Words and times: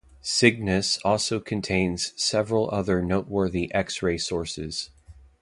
Cygnus 0.23 0.97
also 1.05 1.39
contains 1.39 2.13
several 2.19 2.71
other 2.71 3.03
noteworthy 3.03 3.71
X-ray 3.71 4.17
sources. 4.17 4.89